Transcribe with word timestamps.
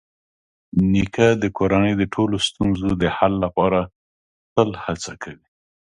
نیکه 0.91 1.27
د 1.43 1.43
کورنۍ 1.57 1.93
د 1.97 2.03
ټولو 2.13 2.35
ستونزو 2.47 2.89
د 3.01 3.03
حل 3.17 3.33
لپاره 3.43 3.79
تل 4.53 4.69
هڅه 4.83 5.13
کوي. 5.23 5.45